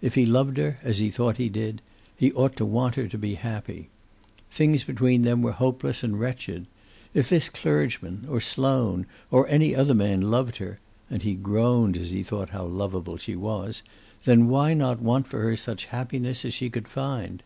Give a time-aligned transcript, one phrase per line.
[0.00, 1.82] If he loved her as he thought he did,
[2.16, 3.90] he ought to want her to be happy.
[4.50, 6.64] Things between them were hopeless and wretched.
[7.12, 10.78] If this clergyman, or Sloane, or any other man loved her,
[11.10, 13.82] and he groaned as he thought how lovable she was,
[14.24, 17.42] then why not want for her such happiness as she could find?